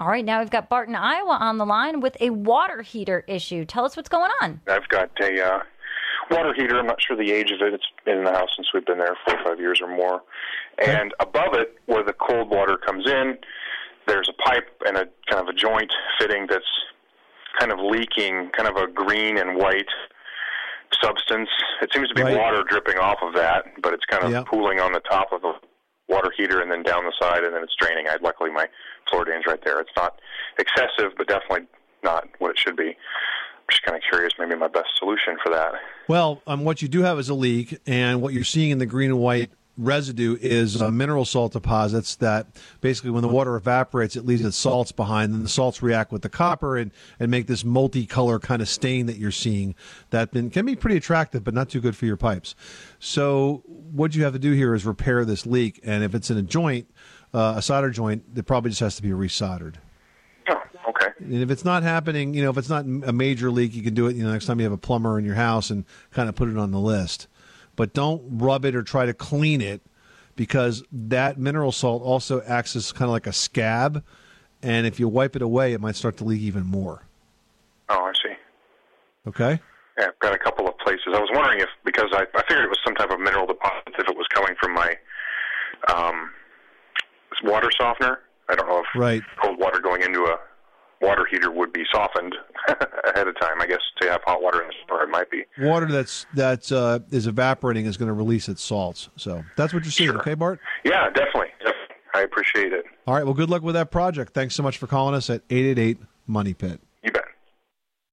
All 0.00 0.06
right, 0.08 0.24
now 0.24 0.40
we've 0.40 0.50
got 0.50 0.68
Bart 0.68 0.88
in, 0.88 0.94
Iowa 0.94 1.36
on 1.40 1.58
the 1.58 1.66
line 1.66 2.00
with 2.00 2.16
a 2.20 2.30
water 2.30 2.82
heater 2.82 3.24
issue. 3.26 3.64
Tell 3.64 3.84
us 3.84 3.96
what's 3.96 4.08
going 4.08 4.30
on. 4.42 4.60
I've 4.68 4.88
got 4.88 5.10
a 5.20 5.44
uh, 5.44 5.58
water 6.30 6.54
heater. 6.54 6.78
I'm 6.78 6.86
not 6.86 6.98
sure 7.02 7.16
the 7.16 7.32
age 7.32 7.50
of 7.50 7.60
it. 7.66 7.74
It's 7.74 7.84
been 8.04 8.18
in 8.18 8.24
the 8.24 8.30
house 8.32 8.50
since 8.56 8.68
we've 8.72 8.86
been 8.86 8.98
there 8.98 9.16
four 9.26 9.38
or 9.38 9.44
five 9.44 9.58
years 9.58 9.80
or 9.82 9.88
more. 9.88 10.22
And 10.78 11.12
above 11.20 11.54
it, 11.54 11.76
where 11.86 12.04
the 12.04 12.12
cold 12.12 12.48
water 12.50 12.76
comes 12.76 13.06
in, 13.10 13.38
there's 14.06 14.28
a 14.28 14.42
pipe 14.48 14.68
and 14.86 14.96
a 14.96 15.06
kind 15.28 15.42
of 15.42 15.48
a 15.48 15.52
joint 15.52 15.92
fitting 16.20 16.46
that's 16.48 16.64
kind 17.58 17.72
of 17.72 17.78
leaking, 17.80 18.50
kind 18.56 18.68
of 18.68 18.76
a 18.76 18.86
green 18.86 19.36
and 19.36 19.56
white 19.56 19.88
substance. 21.02 21.48
It 21.82 21.90
seems 21.92 22.08
to 22.08 22.14
be 22.14 22.22
Right. 22.22 22.36
water 22.38 22.62
dripping 22.62 22.98
off 22.98 23.18
of 23.20 23.34
that, 23.34 23.64
but 23.82 23.92
it's 23.92 24.04
kind 24.06 24.24
of 24.24 24.30
Yep. 24.30 24.46
pooling 24.46 24.80
on 24.80 24.92
the 24.92 25.00
top 25.00 25.32
of 25.32 25.42
the 25.42 25.54
water 26.08 26.32
heater 26.36 26.60
and 26.60 26.70
then 26.70 26.82
down 26.82 27.04
the 27.04 27.12
side, 27.20 27.44
and 27.44 27.54
then 27.54 27.62
it's 27.62 27.74
draining. 27.78 28.06
I 28.08 28.16
luckily 28.22 28.50
my 28.50 28.66
floor 29.08 29.24
drain's 29.24 29.46
right 29.46 29.62
there. 29.64 29.80
It's 29.80 29.90
not 29.96 30.20
excessive, 30.58 31.12
but 31.16 31.28
definitely 31.28 31.66
not 32.02 32.28
what 32.38 32.50
it 32.50 32.58
should 32.58 32.76
be. 32.76 32.88
I'm 32.88 33.70
just 33.70 33.82
kind 33.82 33.96
of 33.96 34.02
curious, 34.10 34.32
maybe 34.38 34.54
my 34.54 34.68
best 34.68 34.88
solution 34.98 35.36
for 35.44 35.52
that. 35.52 35.72
Well, 36.08 36.40
um, 36.46 36.64
what 36.64 36.80
you 36.80 36.88
do 36.88 37.02
have 37.02 37.18
is 37.18 37.28
a 37.28 37.34
leak, 37.34 37.78
and 37.86 38.22
what 38.22 38.32
you're 38.32 38.44
seeing 38.44 38.70
in 38.70 38.78
the 38.78 38.86
green 38.86 39.10
and 39.10 39.18
white 39.18 39.50
residue 39.78 40.36
is 40.40 40.82
uh, 40.82 40.90
mineral 40.90 41.24
salt 41.24 41.52
deposits 41.52 42.16
that 42.16 42.48
basically, 42.80 43.10
when 43.10 43.22
the 43.22 43.28
water 43.28 43.56
evaporates, 43.56 44.16
it 44.16 44.26
leaves 44.26 44.44
its 44.44 44.56
salts 44.56 44.92
behind, 44.92 45.32
and 45.32 45.44
the 45.44 45.48
salts 45.48 45.82
react 45.82 46.12
with 46.12 46.22
the 46.22 46.28
copper 46.28 46.76
and, 46.76 46.90
and 47.18 47.30
make 47.30 47.46
this 47.46 47.62
multicolor 47.62 48.40
kind 48.40 48.60
of 48.60 48.68
stain 48.68 49.06
that 49.06 49.16
you're 49.16 49.30
seeing 49.30 49.74
that 50.10 50.32
been, 50.32 50.50
can 50.50 50.66
be 50.66 50.76
pretty 50.76 50.96
attractive, 50.96 51.44
but 51.44 51.54
not 51.54 51.68
too 51.68 51.80
good 51.80 51.96
for 51.96 52.06
your 52.06 52.16
pipes. 52.16 52.54
So, 52.98 53.62
what 53.66 54.14
you 54.14 54.24
have 54.24 54.32
to 54.32 54.38
do 54.38 54.52
here 54.52 54.74
is 54.74 54.84
repair 54.84 55.24
this 55.24 55.46
leak, 55.46 55.80
and 55.84 56.02
if 56.02 56.14
it's 56.14 56.30
in 56.30 56.36
a 56.36 56.42
joint, 56.42 56.90
uh, 57.32 57.54
a 57.56 57.62
solder 57.62 57.90
joint, 57.90 58.24
it 58.34 58.46
probably 58.46 58.70
just 58.70 58.80
has 58.80 58.96
to 58.96 59.02
be 59.02 59.10
resoldered. 59.10 59.74
Oh, 60.48 60.60
okay. 60.88 61.08
And 61.20 61.42
if 61.42 61.50
it's 61.50 61.64
not 61.64 61.82
happening, 61.82 62.34
you 62.34 62.42
know, 62.42 62.50
if 62.50 62.58
it's 62.58 62.68
not 62.68 62.84
a 62.84 63.12
major 63.12 63.50
leak, 63.50 63.74
you 63.74 63.82
can 63.82 63.94
do 63.94 64.06
it. 64.06 64.16
You 64.16 64.24
know, 64.24 64.32
next 64.32 64.46
time 64.46 64.58
you 64.58 64.64
have 64.64 64.72
a 64.72 64.78
plumber 64.78 65.18
in 65.18 65.24
your 65.24 65.34
house 65.34 65.70
and 65.70 65.84
kind 66.10 66.28
of 66.28 66.34
put 66.34 66.48
it 66.48 66.56
on 66.56 66.70
the 66.70 66.80
list. 66.80 67.28
But 67.78 67.94
don't 67.94 68.22
rub 68.38 68.64
it 68.64 68.74
or 68.74 68.82
try 68.82 69.06
to 69.06 69.14
clean 69.14 69.60
it 69.60 69.80
because 70.34 70.82
that 70.92 71.38
mineral 71.38 71.70
salt 71.72 72.02
also 72.02 72.42
acts 72.42 72.74
as 72.74 72.90
kind 72.92 73.04
of 73.04 73.12
like 73.12 73.28
a 73.28 73.32
scab. 73.32 74.04
And 74.62 74.84
if 74.84 74.98
you 74.98 75.06
wipe 75.08 75.36
it 75.36 75.42
away, 75.42 75.72
it 75.72 75.80
might 75.80 75.94
start 75.94 76.16
to 76.16 76.24
leak 76.24 76.40
even 76.40 76.66
more. 76.66 77.04
Oh, 77.88 78.04
I 78.04 78.12
see. 78.14 78.34
Okay. 79.28 79.60
Yeah, 79.96 80.06
I've 80.08 80.18
got 80.18 80.34
a 80.34 80.38
couple 80.38 80.66
of 80.68 80.76
places. 80.78 81.06
I 81.14 81.20
was 81.20 81.30
wondering 81.32 81.60
if 81.60 81.68
because 81.84 82.08
I, 82.12 82.22
I 82.34 82.42
figured 82.48 82.64
it 82.64 82.68
was 82.68 82.80
some 82.84 82.96
type 82.96 83.10
of 83.10 83.20
mineral 83.20 83.46
deposit 83.46 83.94
if 83.96 84.08
it 84.08 84.16
was 84.16 84.26
coming 84.34 84.54
from 84.60 84.74
my 84.74 84.94
um, 85.94 86.30
water 87.44 87.70
softener. 87.80 88.18
I 88.48 88.56
don't 88.56 88.68
know 88.68 88.80
if 88.80 88.86
Right. 89.00 89.22
cold 89.40 89.58
water 89.60 89.80
going 89.80 90.02
into 90.02 90.24
a 90.24 90.36
water 91.00 91.26
heater 91.30 91.52
would 91.52 91.72
be 91.72 91.84
softened 91.92 92.34
ahead 92.68 93.28
of 93.28 93.38
time. 93.40 93.60
I 93.60 93.66
guess 93.66 93.78
to 94.00 94.10
have 94.10 94.20
hot 94.26 94.42
water 94.42 94.62
in 94.62 94.68
the 94.68 94.74
might 95.18 95.30
be. 95.30 95.44
Water 95.58 95.86
that's 95.86 96.26
that's 96.34 96.72
uh, 96.72 97.00
is 97.10 97.26
evaporating 97.26 97.86
is 97.86 97.96
going 97.96 98.08
to 98.08 98.12
release 98.14 98.48
its 98.48 98.62
salts. 98.62 99.08
So 99.16 99.44
that's 99.56 99.74
what 99.74 99.84
you're 99.84 99.92
seeing. 99.92 100.10
Okay, 100.10 100.34
Bart. 100.34 100.60
Yeah, 100.84 101.10
definitely. 101.10 101.48
I 102.14 102.22
appreciate 102.22 102.72
it. 102.72 102.84
All 103.06 103.14
right. 103.14 103.24
Well, 103.24 103.34
good 103.34 103.50
luck 103.50 103.62
with 103.62 103.74
that 103.74 103.90
project. 103.90 104.34
Thanks 104.34 104.54
so 104.54 104.62
much 104.62 104.78
for 104.78 104.86
calling 104.86 105.14
us 105.14 105.30
at 105.30 105.42
eight 105.50 105.66
eight 105.66 105.78
eight 105.78 105.98
Money 106.26 106.54
Pit. 106.54 106.80